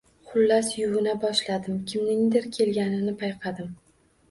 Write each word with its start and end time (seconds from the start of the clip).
Xullas, 0.29 0.71
yuvina 0.77 1.13
boshladim. 1.25 1.77
Kimningdir 1.93 2.49
kelganini 2.59 3.17
payqadim. 3.23 3.73